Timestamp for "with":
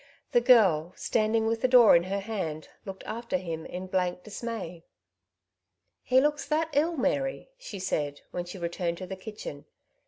1.45-1.61